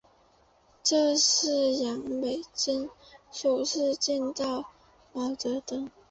[0.81, 2.89] 这是杨美真
[3.31, 4.71] 首次见到
[5.13, 5.91] 毛泽东。